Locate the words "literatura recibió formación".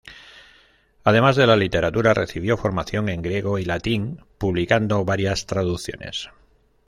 1.55-3.07